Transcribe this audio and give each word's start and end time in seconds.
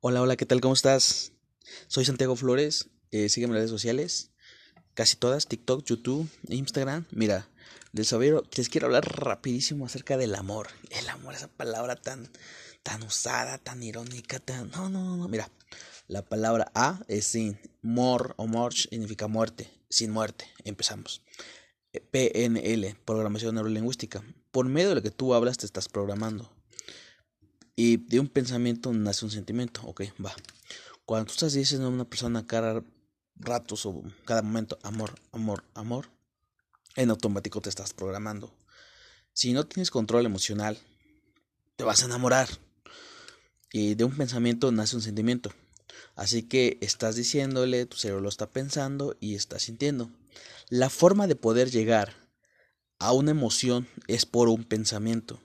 Hola, 0.00 0.20
hola, 0.20 0.36
¿qué 0.36 0.44
tal? 0.44 0.60
¿Cómo 0.60 0.74
estás? 0.74 1.32
Soy 1.88 2.04
Santiago 2.04 2.36
Flores, 2.36 2.90
eh, 3.12 3.30
sígueme 3.30 3.52
en 3.52 3.54
las 3.54 3.60
redes 3.60 3.70
sociales, 3.70 4.30
casi 4.92 5.16
todas, 5.16 5.48
TikTok, 5.48 5.84
YouTube, 5.84 6.28
Instagram. 6.48 7.06
Mira, 7.12 7.48
les, 7.92 8.12
les 8.12 8.68
quiero 8.68 8.88
hablar 8.88 9.06
rapidísimo 9.18 9.86
acerca 9.86 10.18
del 10.18 10.34
amor. 10.34 10.68
El 10.90 11.08
amor, 11.08 11.34
esa 11.34 11.48
palabra 11.48 11.96
tan, 11.96 12.30
tan 12.82 13.02
usada, 13.04 13.56
tan 13.56 13.82
irónica, 13.82 14.38
tan... 14.38 14.70
No, 14.72 14.90
no, 14.90 15.16
no, 15.16 15.28
mira, 15.28 15.50
la 16.08 16.20
palabra 16.20 16.70
A 16.74 17.00
es 17.08 17.28
sin, 17.28 17.58
mor 17.80 18.34
o 18.36 18.46
morch 18.46 18.90
significa 18.90 19.28
muerte, 19.28 19.70
sin 19.88 20.10
muerte. 20.10 20.44
Empezamos. 20.64 21.22
Eh, 21.94 22.00
PNL, 22.00 22.96
programación 23.06 23.54
neurolingüística. 23.54 24.22
Por 24.50 24.66
medio 24.66 24.90
de 24.90 24.96
lo 24.96 25.02
que 25.02 25.10
tú 25.10 25.32
hablas 25.32 25.56
te 25.56 25.64
estás 25.64 25.88
programando. 25.88 26.55
Y 27.76 27.98
de 27.98 28.18
un 28.20 28.28
pensamiento 28.28 28.92
nace 28.92 29.26
un 29.26 29.30
sentimiento. 29.30 29.82
Ok, 29.84 30.04
va. 30.24 30.34
Cuando 31.04 31.26
tú 31.26 31.32
estás 31.32 31.52
diciendo 31.52 31.86
a 31.86 31.90
una 31.90 32.08
persona 32.08 32.46
cada 32.46 32.82
ratos 33.36 33.84
o 33.84 34.02
cada 34.24 34.40
momento 34.40 34.78
amor, 34.82 35.14
amor, 35.30 35.62
amor, 35.74 36.08
en 36.96 37.10
automático 37.10 37.60
te 37.60 37.68
estás 37.68 37.92
programando. 37.92 38.56
Si 39.34 39.52
no 39.52 39.66
tienes 39.66 39.90
control 39.90 40.24
emocional, 40.24 40.78
te 41.76 41.84
vas 41.84 42.02
a 42.02 42.06
enamorar. 42.06 42.48
Y 43.70 43.94
de 43.94 44.04
un 44.04 44.16
pensamiento 44.16 44.72
nace 44.72 44.96
un 44.96 45.02
sentimiento. 45.02 45.52
Así 46.14 46.44
que 46.44 46.78
estás 46.80 47.14
diciéndole, 47.14 47.84
tu 47.84 47.98
cerebro 47.98 48.22
lo 48.22 48.30
está 48.30 48.50
pensando 48.50 49.18
y 49.20 49.34
está 49.34 49.58
sintiendo. 49.58 50.10
La 50.70 50.88
forma 50.88 51.26
de 51.26 51.36
poder 51.36 51.70
llegar 51.70 52.14
a 52.98 53.12
una 53.12 53.32
emoción 53.32 53.86
es 54.06 54.24
por 54.24 54.48
un 54.48 54.64
pensamiento. 54.64 55.42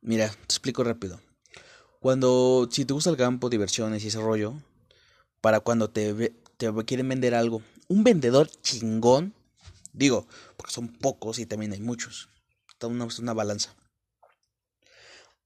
Mira, 0.00 0.30
te 0.30 0.44
explico 0.44 0.82
rápido. 0.82 1.20
Cuando, 2.00 2.66
si 2.70 2.86
te 2.86 2.94
gusta 2.94 3.10
el 3.10 3.18
campo, 3.18 3.50
diversiones 3.50 4.02
y 4.02 4.08
ese 4.08 4.18
rollo, 4.18 4.54
para 5.42 5.60
cuando 5.60 5.90
te, 5.90 6.32
te 6.56 6.72
quieren 6.86 7.06
vender 7.06 7.34
algo, 7.34 7.62
un 7.88 8.04
vendedor 8.04 8.48
chingón, 8.62 9.34
digo, 9.92 10.26
porque 10.56 10.72
son 10.72 10.88
pocos 10.88 11.38
y 11.38 11.44
también 11.44 11.72
hay 11.72 11.80
muchos, 11.80 12.30
está 12.70 12.86
una, 12.86 13.06
una 13.18 13.34
balanza. 13.34 13.76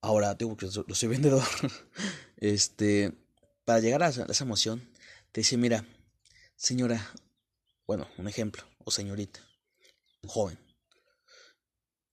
Ahora, 0.01 0.35
digo 0.35 0.57
que 0.57 0.69
yo 0.69 0.85
soy 0.93 1.09
vendedor, 1.17 1.43
este, 2.37 3.13
para 3.65 3.81
llegar 3.81 4.05
a 4.05 4.09
esa, 4.11 4.23
a 4.23 4.31
esa 4.31 4.45
emoción, 4.45 4.89
te 5.33 5.41
dice, 5.41 5.57
mira, 5.57 5.85
señora, 6.55 7.05
bueno, 7.85 8.07
un 8.17 8.29
ejemplo, 8.29 8.63
o 8.85 8.93
señorita, 8.93 9.41
joven, 10.25 10.57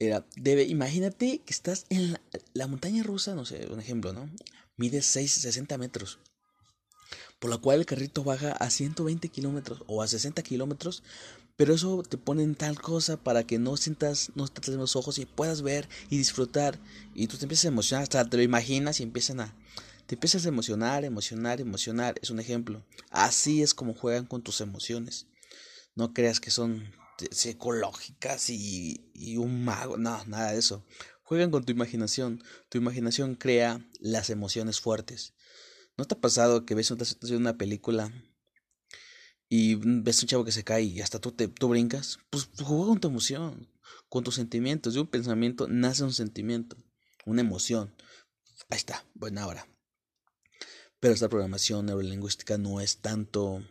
era, 0.02 0.26
debe, 0.36 0.64
imagínate 0.64 1.42
que 1.46 1.54
estás 1.54 1.86
en 1.90 2.18
la, 2.54 2.66
montaña 2.66 3.04
rusa, 3.04 3.36
no 3.36 3.46
sé, 3.46 3.68
un 3.72 3.80
ejemplo, 3.80 4.14
¿no? 4.14 4.28
Mide 4.76 5.04
6, 5.04 5.32
60 5.32 5.78
metros. 5.78 6.18
Por 7.38 7.52
la 7.52 7.58
cual 7.58 7.80
el 7.80 7.86
carrito 7.86 8.24
baja 8.24 8.52
a 8.54 8.72
120 8.72 9.30
kilómetros 9.30 9.84
o 9.86 10.02
a 10.02 10.08
60 10.08 10.42
kilómetros. 10.42 11.04
Pero 11.56 11.76
eso 11.76 12.02
te 12.02 12.18
pone 12.18 12.42
en 12.42 12.56
tal 12.56 12.82
cosa 12.82 13.18
para 13.18 13.46
que 13.46 13.60
no 13.60 13.78
sientas, 13.78 14.32
no 14.34 14.48
te 14.48 14.72
los 14.72 14.96
ojos 14.96 15.20
y 15.20 15.28
puedas 15.28 15.62
ver 15.62 15.88
y 16.10 16.18
disfrutar. 16.18 16.80
Y 17.14 17.28
tú 17.28 17.38
te 17.38 17.46
empiezas 17.46 17.66
a 17.66 17.68
emocionar, 17.68 18.02
hasta 18.02 18.28
te 18.28 18.38
lo 18.38 18.44
imaginas 18.44 19.00
y 19.00 19.04
empiezan 19.04 19.42
a. 19.42 19.54
Te 20.08 20.16
empiezas 20.16 20.46
a 20.46 20.50
emocionar, 20.50 21.06
emocionar, 21.06 21.62
emocionar. 21.62 22.16
Es 22.24 22.32
un 22.32 22.40
ejemplo. 22.40 22.84
Así 23.12 23.62
es 23.62 23.76
como 23.76 23.94
juegan 23.94 24.26
con 24.26 24.42
tus 24.42 24.62
emociones. 24.62 25.28
No 25.94 26.12
creas 26.14 26.40
que 26.40 26.50
son 26.50 26.92
psicológicas 27.32 28.50
y, 28.50 29.12
y 29.14 29.38
un 29.38 29.64
mago, 29.64 29.98
no, 29.98 30.24
nada 30.26 30.52
de 30.52 30.60
eso. 30.60 30.86
Juegan 31.32 31.50
con 31.50 31.64
tu 31.64 31.72
imaginación. 31.72 32.44
Tu 32.68 32.78
imaginación 32.78 33.36
crea 33.36 33.88
las 34.02 34.30
emociones 34.30 34.82
fuertes. 34.82 35.34
¿No 35.98 36.06
te 36.06 36.16
ha 36.16 36.20
pasado 36.20 36.66
que 36.66 36.76
ves 36.76 36.92
una 36.92 37.58
película 37.58 38.12
y 39.48 39.76
ves 39.76 40.22
un 40.22 40.28
chavo 40.28 40.44
que 40.44 40.52
se 40.52 40.64
cae 40.64 40.84
y 40.84 41.00
hasta 41.00 41.20
tú, 41.20 41.32
te, 41.32 41.48
tú 41.48 41.70
brincas? 41.70 42.20
Pues 42.30 42.50
juega 42.62 42.88
con 42.88 43.00
tu 43.00 43.08
emoción, 43.08 43.70
con 44.10 44.24
tus 44.24 44.36
sentimientos. 44.36 44.94
De 44.94 45.00
un 45.00 45.08
pensamiento 45.08 45.68
nace 45.70 46.04
un 46.04 46.12
sentimiento, 46.12 46.76
una 47.26 47.42
emoción. 47.42 47.96
Ahí 48.70 48.78
está, 48.78 49.06
buena 49.14 49.48
hora. 49.48 49.68
Pero 51.00 51.14
esta 51.14 51.30
programación 51.30 51.86
neurolingüística 51.86 52.58
no 52.58 52.82
es 52.82 52.98
tanto 52.98 53.64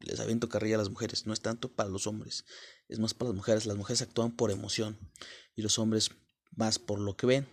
les 0.00 0.20
aviento 0.20 0.48
carrilla 0.48 0.76
a 0.76 0.78
las 0.78 0.90
mujeres, 0.90 1.26
no 1.26 1.32
es 1.32 1.40
tanto 1.40 1.72
para 1.72 1.88
los 1.88 2.06
hombres, 2.06 2.44
es 2.88 2.98
más 2.98 3.14
para 3.14 3.30
las 3.30 3.36
mujeres. 3.36 3.66
Las 3.66 3.76
mujeres 3.76 4.02
actúan 4.02 4.34
por 4.34 4.50
emoción 4.50 4.98
y 5.54 5.62
los 5.62 5.78
hombres 5.78 6.10
más 6.52 6.78
por 6.78 6.98
lo 6.98 7.16
que 7.16 7.26
ven. 7.26 7.48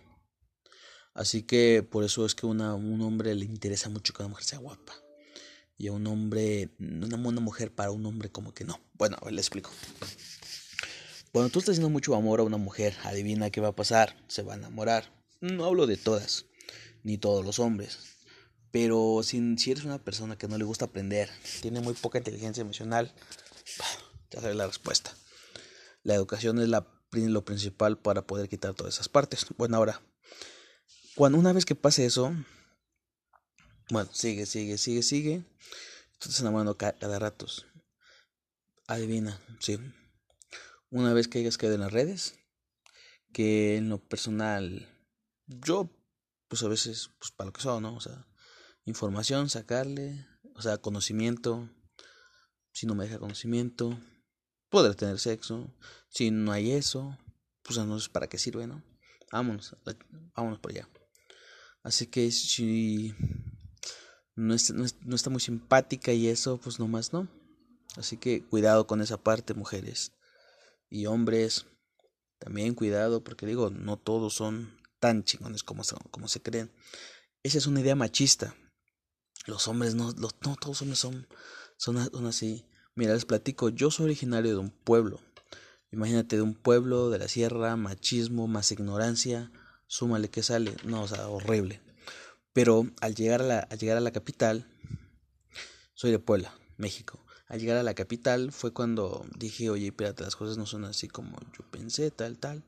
Así 1.14 1.42
que 1.42 1.82
por 1.88 2.04
eso 2.04 2.26
es 2.26 2.34
que 2.34 2.46
una, 2.46 2.74
un 2.74 3.00
hombre 3.02 3.34
le 3.34 3.44
interesa 3.44 3.88
mucho 3.88 4.12
que 4.12 4.22
una 4.22 4.30
mujer 4.30 4.44
sea 4.44 4.58
guapa. 4.58 4.94
Y 5.76 5.88
a 5.88 5.92
un 5.92 6.06
hombre, 6.06 6.74
una, 6.78 7.16
una 7.16 7.40
mujer 7.40 7.74
para 7.74 7.90
un 7.90 8.04
hombre 8.06 8.30
como 8.30 8.52
que 8.52 8.64
no. 8.64 8.80
Bueno, 8.94 9.16
a 9.20 9.24
ver, 9.24 9.34
le 9.34 9.40
explico. 9.40 9.70
Cuando 11.32 11.50
tú 11.50 11.58
estás 11.58 11.72
haciendo 11.72 11.90
mucho 11.90 12.14
amor 12.14 12.40
a 12.40 12.44
una 12.44 12.58
mujer, 12.58 12.96
adivina 13.02 13.50
qué 13.50 13.60
va 13.60 13.68
a 13.68 13.76
pasar, 13.76 14.16
se 14.28 14.42
va 14.42 14.54
a 14.54 14.56
enamorar. 14.56 15.12
No 15.40 15.64
hablo 15.64 15.86
de 15.86 15.96
todas, 15.96 16.46
ni 17.02 17.18
todos 17.18 17.44
los 17.44 17.58
hombres, 17.58 18.13
pero 18.74 19.20
si, 19.22 19.38
eres 19.70 19.84
una 19.84 20.02
persona 20.02 20.36
que 20.36 20.48
no 20.48 20.58
le 20.58 20.64
gusta 20.64 20.86
aprender, 20.86 21.30
tiene 21.62 21.80
muy 21.80 21.94
poca 21.94 22.18
inteligencia 22.18 22.62
emocional, 22.62 23.14
ya 24.32 24.40
sabes 24.40 24.56
la 24.56 24.66
respuesta. 24.66 25.16
La 26.02 26.16
educación 26.16 26.58
es 26.58 26.68
lo 26.68 27.44
principal 27.44 27.96
para 27.98 28.26
poder 28.26 28.48
quitar 28.48 28.74
todas 28.74 28.94
esas 28.94 29.08
partes. 29.08 29.46
Bueno, 29.58 29.76
ahora, 29.76 30.02
cuando 31.14 31.38
una 31.38 31.52
vez 31.52 31.64
que 31.64 31.76
pase 31.76 32.04
eso, 32.04 32.34
bueno, 33.90 34.10
sigue, 34.12 34.44
sigue, 34.44 34.76
sigue, 34.76 35.04
sigue. 35.04 35.44
Estás 36.14 36.40
enamorando 36.40 36.76
cada, 36.76 36.98
cada 36.98 37.20
rato. 37.20 37.46
Adivina, 38.88 39.40
sí. 39.60 39.78
Una 40.90 41.12
vez 41.12 41.28
que 41.28 41.38
hayas 41.38 41.58
caído 41.58 41.76
en 41.76 41.82
las 41.82 41.92
redes, 41.92 42.34
que 43.32 43.76
en 43.76 43.88
lo 43.88 44.04
personal, 44.04 44.88
yo, 45.46 45.96
pues 46.48 46.64
a 46.64 46.68
veces, 46.68 47.10
pues 47.20 47.30
para 47.30 47.46
lo 47.46 47.52
que 47.52 47.62
son, 47.62 47.84
¿no? 47.84 47.94
O 47.94 48.00
sea, 48.00 48.26
información, 48.84 49.48
sacarle, 49.48 50.26
o 50.54 50.62
sea, 50.62 50.78
conocimiento. 50.78 51.68
Si 52.72 52.86
no 52.86 52.94
me 52.94 53.04
deja 53.04 53.18
conocimiento, 53.18 53.98
poder 54.68 54.94
tener 54.94 55.18
sexo. 55.18 55.72
Si 56.08 56.30
no 56.30 56.52
hay 56.52 56.72
eso, 56.72 57.16
pues 57.62 57.78
entonces 57.78 58.08
para 58.08 58.28
qué 58.28 58.38
sirve, 58.38 58.66
¿no? 58.66 58.82
Vámonos, 59.30 59.76
vámonos 60.34 60.58
por 60.58 60.72
allá. 60.72 60.88
Así 61.82 62.06
que 62.06 62.30
si 62.30 63.14
no, 64.34 64.56
no 65.04 65.16
está 65.16 65.30
muy 65.30 65.40
simpática 65.40 66.12
y 66.12 66.28
eso, 66.28 66.58
pues 66.58 66.78
nomás 66.78 67.12
no. 67.12 67.28
Así 67.96 68.16
que 68.16 68.44
cuidado 68.44 68.86
con 68.86 69.00
esa 69.00 69.22
parte, 69.22 69.54
mujeres. 69.54 70.12
Y 70.88 71.06
hombres, 71.06 71.66
también 72.38 72.74
cuidado, 72.74 73.22
porque 73.22 73.46
digo, 73.46 73.70
no 73.70 73.98
todos 73.98 74.34
son 74.34 74.76
tan 74.98 75.24
chingones 75.24 75.62
como, 75.62 75.82
como 76.10 76.28
se 76.28 76.42
creen. 76.42 76.72
Esa 77.42 77.58
es 77.58 77.66
una 77.66 77.80
idea 77.80 77.94
machista. 77.94 78.56
Los 79.46 79.68
hombres 79.68 79.94
no, 79.94 80.12
los, 80.16 80.34
no 80.44 80.56
todos 80.56 80.68
los 80.68 80.82
hombres 80.82 80.98
son, 80.98 81.26
son, 81.76 82.26
así. 82.26 82.64
Mira, 82.94 83.14
les 83.14 83.24
platico, 83.24 83.68
yo 83.68 83.90
soy 83.90 84.06
originario 84.06 84.52
de 84.52 84.58
un 84.58 84.70
pueblo. 84.70 85.20
Imagínate 85.90 86.36
de 86.36 86.42
un 86.42 86.54
pueblo 86.54 87.10
de 87.10 87.18
la 87.18 87.28
sierra, 87.28 87.76
machismo, 87.76 88.46
más 88.48 88.72
ignorancia, 88.72 89.52
súmale 89.86 90.28
que 90.28 90.42
sale, 90.42 90.76
no, 90.84 91.02
o 91.02 91.08
sea, 91.08 91.28
horrible. 91.28 91.80
Pero 92.52 92.86
al 93.00 93.14
llegar 93.14 93.42
a 93.42 93.44
la, 93.44 93.58
al 93.58 93.78
llegar 93.78 93.96
a 93.96 94.00
la 94.00 94.12
capital, 94.12 94.66
soy 95.94 96.10
de 96.10 96.18
Puebla, 96.18 96.54
México. 96.76 97.24
Al 97.46 97.60
llegar 97.60 97.76
a 97.76 97.82
la 97.82 97.94
capital 97.94 98.50
fue 98.50 98.72
cuando 98.72 99.26
dije, 99.36 99.70
oye, 99.70 99.86
espérate, 99.86 100.24
las 100.24 100.36
cosas 100.36 100.56
no 100.56 100.66
son 100.66 100.84
así 100.84 101.08
como 101.08 101.36
yo 101.56 101.64
pensé, 101.70 102.10
tal, 102.10 102.38
tal. 102.38 102.64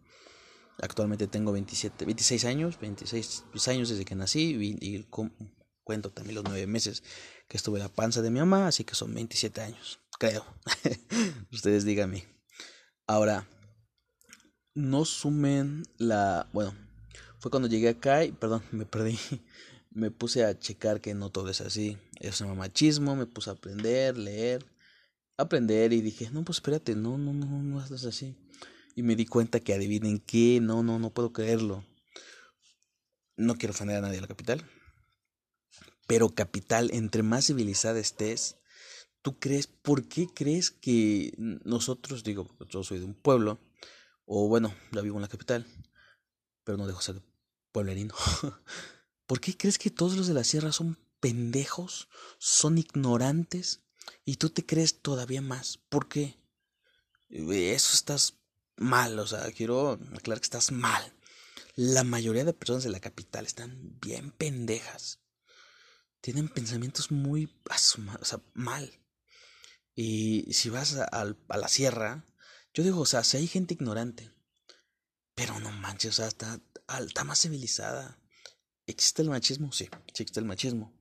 Actualmente 0.79 1.27
tengo 1.27 1.53
27, 1.53 2.05
26 2.05 2.45
años, 2.45 2.79
26 2.79 3.45
años 3.69 3.89
desde 3.89 4.05
que 4.05 4.15
nací 4.15 4.55
y, 4.55 4.87
y 4.87 5.07
cuento 5.87 6.11
también 6.11 6.35
los 6.35 6.45
nueve 6.45 6.67
meses 6.67 7.05
que 7.49 7.57
estuve 7.57 7.79
en 7.79 7.85
la 7.85 7.93
panza 7.93 8.21
de 8.21 8.31
mi 8.31 8.41
mamá, 8.41 8.67
así 8.67 8.83
que 8.83 8.97
son 8.97 9.15
27 9.15 9.61
años, 9.61 10.01
creo. 10.19 10.45
Ustedes 11.53 11.85
díganme. 11.85 12.27
Ahora, 13.07 13.49
no 14.75 15.05
sumen 15.05 15.85
la... 15.97 16.49
Bueno, 16.53 16.75
fue 17.39 17.53
cuando 17.53 17.69
llegué 17.69 17.89
acá 17.89 18.25
y, 18.25 18.33
perdón, 18.33 18.65
me 18.73 18.85
perdí. 18.85 19.19
Me 19.91 20.11
puse 20.11 20.45
a 20.45 20.59
checar 20.59 21.01
que 21.01 21.15
no 21.15 21.31
todo 21.31 21.49
es 21.49 21.63
así. 21.63 21.97
Es 22.21 22.43
un 22.43 22.55
machismo, 22.59 23.17
me 23.17 23.25
puse 23.25 23.49
a 23.49 23.55
aprender, 23.55 24.19
leer, 24.19 24.63
aprender 25.39 25.95
y 25.95 26.03
dije, 26.03 26.29
no, 26.31 26.45
pues 26.45 26.59
espérate, 26.59 26.95
no, 26.95 27.17
no, 27.17 27.33
no, 27.33 27.47
no 27.63 27.83
es 27.83 28.05
así. 28.05 28.37
Y 28.95 29.03
me 29.03 29.17
di 29.17 29.25
cuenta 29.25 29.59
que 29.59 29.73
adivinen 29.73 30.19
qué, 30.19 30.59
no, 30.61 30.83
no, 30.83 30.99
no 30.99 31.09
puedo 31.09 31.33
creerlo. 31.33 31.83
No 33.39 33.55
quiero 33.55 33.73
ofender 33.73 33.97
a 33.97 34.01
nadie 34.03 34.19
a 34.19 34.21
la 34.21 34.27
capital, 34.27 34.63
pero 36.07 36.35
capital, 36.35 36.91
entre 36.93 37.23
más 37.23 37.47
civilizada 37.47 37.99
estés, 37.99 38.57
¿tú 39.23 39.39
crees, 39.39 39.67
por 39.67 40.09
qué 40.09 40.29
crees 40.33 40.71
que 40.71 41.35
nosotros, 41.37 42.25
digo, 42.25 42.49
yo 42.69 42.83
soy 42.85 42.99
de 42.99 43.05
un 43.05 43.15
pueblo, 43.15 43.59
o 44.25 44.49
bueno, 44.49 44.75
ya 44.93 45.01
vivo 45.01 45.17
en 45.17 45.23
la 45.23 45.29
capital, 45.29 45.67
pero 46.65 46.79
no 46.79 46.87
dejo 46.87 47.01
ser 47.01 47.23
pueblerino. 47.73 48.15
¿Por 49.27 49.41
qué 49.41 49.57
crees 49.57 49.79
que 49.79 49.91
todos 49.91 50.17
los 50.17 50.27
de 50.27 50.35
la 50.35 50.45
sierra 50.45 50.73
son 50.73 50.99
pendejos, 51.21 52.09
son 52.39 52.79
ignorantes 52.79 53.81
y 54.25 54.37
tú 54.37 54.51
te 54.51 54.65
crees 54.65 55.01
todavía 55.01 55.43
más. 55.43 55.79
¿Por 55.89 56.09
qué? 56.09 56.39
Eso 57.29 57.95
estás 57.95 58.35
mal, 58.77 59.19
o 59.19 59.27
sea, 59.27 59.51
quiero 59.53 59.99
aclarar 60.15 60.41
que 60.41 60.47
estás 60.47 60.71
mal. 60.71 61.13
La 61.75 62.05
mayoría 62.05 62.45
de 62.45 62.53
personas 62.53 62.85
de 62.85 62.91
la 62.91 63.01
capital 63.01 63.47
están 63.47 63.99
bien 64.01 64.31
pendejas. 64.31 65.21
Tienen 66.27 66.49
pensamientos 66.49 67.13
muy 67.13 67.49
o 67.65 68.25
sea, 68.25 68.43
mal. 68.53 68.91
Y 69.95 70.53
si 70.53 70.71
vas 70.71 70.97
a, 70.97 71.05
a, 71.05 71.57
la 71.57 71.69
sierra, 71.69 72.27
yo 72.75 72.83
digo, 72.83 73.03
o 73.03 73.07
sea, 73.07 73.23
si 73.23 73.37
hay 73.37 73.47
gente 73.47 73.75
ignorante, 73.75 74.33
pero 75.37 75.61
no 75.61 75.71
manches, 75.71 76.11
o 76.11 76.13
sea, 76.15 76.27
está, 76.27 76.61
está 76.99 77.23
más 77.23 77.41
civilizada. 77.43 78.21
¿Existe 78.89 79.23
el 79.23 79.31
machismo? 79.31 79.71
Sí, 79.71 79.85
sí 79.85 80.25
existe 80.25 80.41
el 80.41 80.47
machismo. 80.47 81.01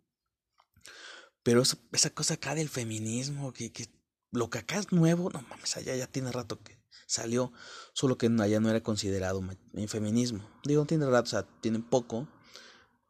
Pero 1.42 1.63
esa 1.63 2.10
cosa 2.12 2.36
acá 2.36 2.54
del 2.54 2.69
feminismo, 2.69 3.51
que, 3.51 3.71
que 3.71 3.89
lo 4.30 4.51
que 4.51 4.60
acá 4.60 4.78
es 4.78 4.92
nuevo, 4.92 5.31
no 5.31 5.42
mames, 5.42 5.75
allá 5.75 5.95
ya 5.95 6.06
tiene 6.06 6.31
rato 6.31 6.62
que 6.62 6.78
salió, 7.07 7.51
solo 7.94 8.19
que 8.19 8.28
allá 8.28 8.60
no 8.60 8.69
era 8.69 8.83
considerado 8.83 9.42
feminismo. 9.88 10.48
Digo, 10.66 10.86
tiene 10.86 11.07
rato, 11.07 11.24
o 11.24 11.31
sea, 11.31 11.48
tiene 11.62 11.80
poco, 11.80 12.28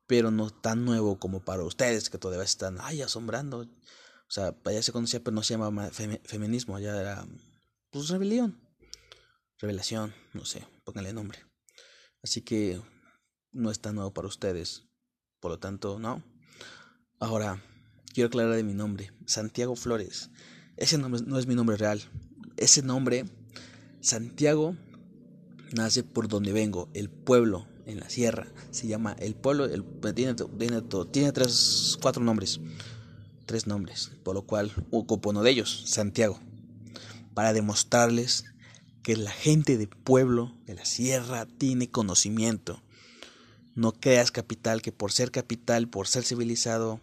pero 0.08 0.32
no 0.32 0.50
tan 0.50 0.86
nuevo 0.86 1.20
como 1.20 1.44
para 1.44 1.64
ustedes, 1.64 2.10
que 2.10 2.18
todavía 2.18 2.44
están, 2.44 2.78
ay, 2.80 3.02
asombrando. 3.02 3.60
O 3.62 4.32
sea, 4.32 4.56
allá 4.66 4.82
se 4.82 4.92
conocía, 4.92 5.24
pero 5.24 5.36
no 5.36 5.44
se 5.44 5.54
llamaba 5.54 5.90
feminismo, 5.92 6.76
allá 6.76 7.00
era, 7.00 7.28
pues, 7.92 8.10
rebelión. 8.10 8.60
Revelación, 9.60 10.14
no 10.34 10.46
sé, 10.46 10.68
pónganle 10.84 11.14
nombre. 11.14 11.40
Así 12.22 12.42
que 12.42 12.82
no 13.52 13.72
es 13.72 13.80
tan 13.80 13.96
nuevo 13.96 14.14
para 14.14 14.28
ustedes. 14.28 14.84
Por 15.40 15.52
lo 15.52 15.60
tanto, 15.60 16.00
no. 16.00 16.24
Ahora, 17.20 17.64
quiero 18.14 18.28
aclarar 18.28 18.56
de 18.56 18.64
mi 18.64 18.74
nombre. 18.74 19.12
Santiago 19.26 19.76
Flores. 19.76 20.30
Ese 20.76 20.98
nombre 20.98 21.22
no 21.26 21.40
es 21.40 21.48
mi 21.48 21.56
nombre 21.56 21.78
real. 21.78 22.02
Ese 22.58 22.82
nombre, 22.82 23.26
Santiago, 24.02 24.76
nace 25.72 26.04
por 26.04 26.28
donde 26.28 26.52
vengo, 26.52 26.90
el 26.94 27.10
pueblo 27.10 27.68
en 27.86 28.00
la 28.00 28.10
sierra. 28.10 28.48
Se 28.72 28.88
llama 28.88 29.16
el 29.20 29.36
pueblo, 29.36 29.66
el, 29.66 29.84
tiene, 30.14 30.36
tiene, 30.36 30.82
tiene 31.12 31.32
tres, 31.32 31.98
cuatro 32.02 32.24
nombres. 32.24 32.60
Tres 33.46 33.68
nombres, 33.68 34.12
por 34.24 34.36
lo 34.36 34.42
cual 34.44 34.72
ocupo 34.92 35.30
uno 35.30 35.44
de 35.44 35.52
ellos, 35.52 35.84
Santiago. 35.86 36.40
Para 37.34 37.54
demostrarles 37.54 38.46
que 39.04 39.16
la 39.16 39.32
gente 39.32 39.78
de 39.78 39.88
pueblo, 39.88 40.58
de 40.66 40.74
la 40.74 40.86
sierra, 40.86 41.46
tiene 41.46 41.92
conocimiento. 41.92 42.82
No 43.76 43.92
creas 43.92 44.32
capital 44.32 44.82
que 44.82 44.92
por 44.92 45.12
ser 45.12 45.32
capital, 45.32 45.88
por 45.88 46.08
ser 46.08 46.24
civilizado, 46.24 47.00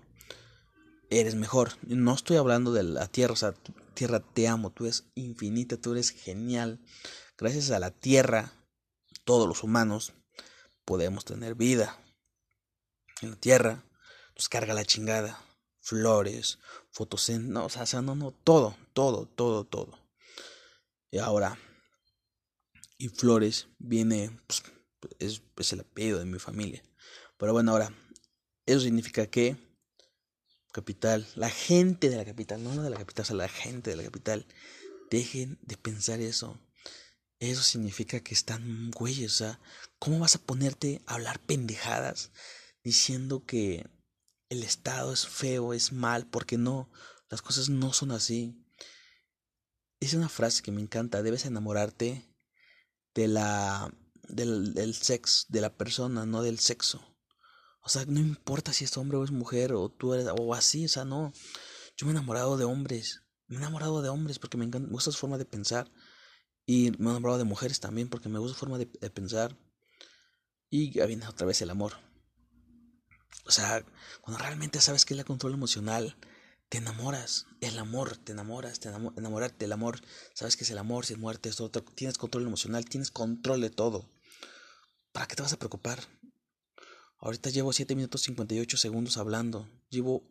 eres 1.11 1.37
mejor. 1.37 1.73
No 1.87 2.15
estoy 2.15 2.39
hablando 2.39 2.73
de 2.73 2.83
la 2.83 3.07
tierra, 3.07 3.35
o 3.35 3.37
sea, 3.37 3.55
tierra 3.95 4.21
te 4.21 4.49
amo, 4.49 4.71
tú 4.71 4.85
eres 4.85 5.05
infinita, 5.15 5.77
tú 5.77 5.93
eres 5.93 6.11
genial. 6.11 6.81
Gracias 7.39 7.71
a 7.71 7.79
la 7.79 7.91
tierra, 7.91 8.53
todos 9.25 9.47
los 9.47 9.63
humanos 9.63 10.15
podemos 10.85 11.25
tener 11.25 11.55
vida. 11.55 11.99
En 13.21 13.31
la 13.31 13.37
tierra 13.37 13.85
nos 14.37 14.49
carga 14.49 14.75
la 14.75 14.85
chingada, 14.85 15.41
flores, 15.81 16.59
fotosén, 16.91 17.51
no, 17.51 17.67
o 17.67 17.69
sea, 17.69 18.03
no, 18.03 18.15
no, 18.15 18.33
todo, 18.33 18.77
todo, 18.93 19.27
todo, 19.27 19.65
todo. 19.65 19.99
Y 21.11 21.19
ahora, 21.19 21.59
y 22.99 23.09
flores 23.09 23.69
viene, 23.79 24.41
pues, 24.47 24.63
es, 25.19 25.43
es 25.57 25.73
el 25.73 25.81
apellido 25.81 26.19
de 26.19 26.25
mi 26.25 26.39
familia. 26.39 26.83
Pero 27.37 27.53
bueno, 27.53 27.73
ahora, 27.73 27.93
eso 28.67 28.81
significa 28.81 29.27
que 29.27 29.57
capital, 30.73 31.27
la 31.37 31.51
gente 31.51 32.09
de 32.09 32.17
la 32.17 32.25
capital, 32.25 32.63
no 32.65 32.75
la 32.75 32.83
de 32.83 32.91
la 32.91 32.97
capital, 32.97 33.23
o 33.23 33.27
sea, 33.27 33.37
la 33.37 33.49
gente 33.49 33.91
de 33.91 33.97
la 33.97 34.05
capital, 34.05 34.47
dejen 35.11 35.59
de 35.63 35.77
pensar 35.77 36.21
eso. 36.21 36.59
Eso 37.43 37.65
significa 37.65 38.21
que 38.21 38.35
están 38.35 38.93
güeyes, 38.93 39.33
o 39.33 39.35
sea, 39.35 39.61
¿cómo 39.99 40.21
vas 40.21 40.37
a 40.37 40.39
ponerte 40.39 41.03
a 41.07 41.15
hablar 41.15 41.41
pendejadas 41.41 42.31
diciendo 42.85 43.45
que 43.45 43.85
el 44.49 44.63
Estado 44.63 45.13
es 45.13 45.27
feo, 45.27 45.73
es 45.73 45.91
mal? 45.91 46.25
Porque 46.29 46.57
no, 46.57 46.89
las 47.31 47.43
cosas 47.43 47.69
no 47.69 47.93
son 47.93 48.13
así. 48.13 48.65
Es 49.99 50.15
una 50.15 50.29
frase 50.29 50.63
que 50.63 50.71
me 50.71 50.81
encanta, 50.81 51.25
debes 51.25 51.45
enamorarte 51.45 52.33
de 53.13 53.27
la 53.27 53.93
del, 54.29 54.73
del 54.73 54.95
sexo, 54.95 55.47
de 55.49 55.63
la 55.63 55.77
persona, 55.77 56.25
no 56.25 56.45
del 56.45 56.61
sexo. 56.61 57.05
O 57.81 57.89
sea, 57.89 58.05
no 58.07 58.21
importa 58.21 58.73
si 58.73 58.85
es 58.85 58.97
hombre 58.97 59.19
o 59.19 59.25
es 59.25 59.33
mujer 59.33 59.73
o 59.73 59.89
tú 59.89 60.15
eres 60.15 60.29
o 60.39 60.55
así, 60.55 60.85
o 60.85 60.89
sea, 60.89 61.05
no. 61.05 61.33
Yo 61.97 62.07
me 62.07 62.13
he 62.13 62.15
enamorado 62.15 62.57
de 62.57 62.67
hombres. 62.67 63.23
Me 63.49 63.57
he 63.57 63.59
enamorado 63.59 64.01
de 64.01 64.11
hombres 64.11 64.39
porque 64.39 64.59
me, 64.59 64.65
encanta, 64.65 64.87
me 64.87 64.93
gusta 64.93 65.11
su 65.11 65.19
forma 65.19 65.39
de 65.39 65.45
pensar. 65.45 65.91
Y 66.67 66.93
me 66.99 67.09
he 67.09 67.11
enamorado 67.11 67.39
de 67.39 67.45
mujeres 67.45 67.81
también 67.81 68.09
porque 68.09 68.29
me 68.29 68.39
gusta 68.39 68.55
su 68.55 68.61
forma 68.61 68.79
de, 68.79 68.87
pensar. 68.87 69.57
Y 70.71 70.91
ya 70.91 71.07
viene 71.07 71.27
otra 71.27 71.47
vez 71.47 71.61
el 71.63 71.71
amor. 71.71 71.95
O 73.45 73.51
sea, 73.51 73.85
cuando 74.21 74.43
realmente 74.43 74.81
sabes 74.81 75.05
que 75.05 75.15
es 75.15 75.19
la 75.19 75.25
control 75.25 75.55
emocional, 75.55 76.17
te 76.69 76.79
enamoras. 76.79 77.47
El 77.61 77.79
amor, 77.79 78.17
te 78.17 78.33
enamoras, 78.33 78.81
te 78.81 78.89
enamorarte 78.89 79.65
del 79.65 79.73
amor. 79.73 80.01
Sabes 80.35 80.57
que 80.57 80.65
es 80.65 80.71
el 80.71 80.79
amor, 80.79 81.05
si 81.05 81.15
es 81.15 81.19
muerte, 81.19 81.49
es 81.49 81.57
todo. 81.57 81.71
Tienes 81.71 82.17
control 82.17 82.47
emocional, 82.47 82.85
tienes 82.85 83.11
control 83.11 83.61
de 83.61 83.71
todo. 83.71 84.09
¿Para 85.13 85.27
qué 85.27 85.37
te 85.37 85.43
vas 85.43 85.53
a 85.53 85.59
preocupar? 85.59 85.99
Ahorita 87.19 87.51
llevo 87.51 87.73
7 87.73 87.95
minutos 87.95 88.23
58 88.23 88.77
segundos 88.77 89.17
hablando. 89.17 89.69
Llevo 89.91 90.25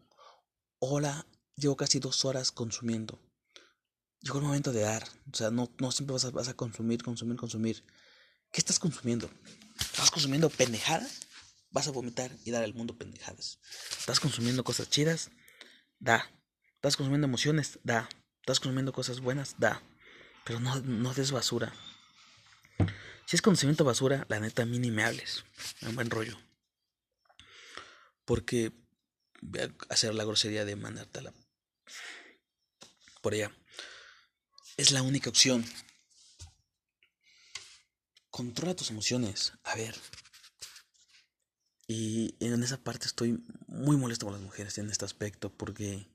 hora, 0.80 1.26
llevo 1.56 1.76
casi 1.78 2.00
dos 2.00 2.26
horas 2.26 2.52
consumiendo. 2.52 3.20
Llegó 4.22 4.38
el 4.40 4.46
momento 4.46 4.72
de 4.72 4.82
dar. 4.82 5.04
O 5.32 5.36
sea, 5.36 5.52
no, 5.52 5.72
no 5.80 5.92
siempre 5.92 6.14
vas 6.14 6.26
a, 6.26 6.32
vas 6.32 6.48
a 6.48 6.54
consumir, 6.54 7.04
consumir, 7.04 7.38
consumir. 7.38 7.84
¿Qué 8.52 8.60
estás 8.60 8.80
consumiendo? 8.80 9.30
¿Estás 9.80 10.12
consumiendo 10.12 10.50
pendejadas? 10.50 11.22
Vas 11.72 11.88
a 11.88 11.92
vomitar 11.92 12.32
y 12.44 12.52
dar 12.52 12.64
al 12.64 12.74
mundo 12.74 12.98
pendejadas. 12.98 13.60
¿Estás 13.98 14.20
consumiendo 14.20 14.64
cosas 14.64 14.90
chidas? 14.90 15.32
Da. 16.00 16.30
¿Estás 16.76 16.98
consumiendo 16.98 17.26
emociones? 17.28 17.80
Da. 17.84 18.10
¿Estás 18.42 18.60
consumiendo 18.60 18.94
cosas 18.94 19.22
buenas? 19.22 19.56
Da. 19.58 19.82
Pero 20.46 20.60
no, 20.60 20.76
no 20.82 21.14
des 21.14 21.32
basura. 21.32 21.74
Si 23.26 23.36
es 23.36 23.42
conocimiento 23.42 23.86
basura, 23.86 24.26
la 24.30 24.40
neta 24.40 24.64
a 24.64 24.66
mí 24.66 24.78
ni 24.80 24.92
me 24.92 25.04
hables. 25.04 25.46
Un 25.84 25.96
buen 25.96 26.10
rollo. 26.10 26.38
Porque 28.26 28.72
voy 29.42 29.62
a 29.62 29.72
hacer 29.90 30.14
la 30.14 30.26
grosería 30.26 30.66
de 30.66 30.76
mandártela 30.76 31.34
por 33.22 33.34
allá. 33.34 33.52
Es 34.82 34.90
la 34.90 35.04
única 35.04 35.30
opción. 35.30 35.64
Controla 38.32 38.76
tus 38.76 38.90
emociones. 38.90 39.54
A 39.64 39.76
ver. 39.76 39.96
Y 41.88 42.36
en 42.40 42.64
esa 42.64 42.84
parte 42.84 43.06
estoy 43.06 43.46
muy 43.68 43.96
molesto 43.96 44.26
con 44.26 44.34
las 44.34 44.42
mujeres 44.42 44.80
en 44.80 44.90
este 44.90 45.06
aspecto 45.06 45.56
porque 45.56 46.10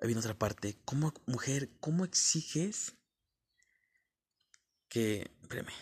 hay 0.00 0.14
otra 0.14 0.38
parte. 0.38 0.78
¿Cómo, 0.84 1.12
mujer, 1.26 1.70
cómo 1.80 2.04
exiges 2.04 2.94
que... 4.88 5.32
Espérame. 5.42 5.72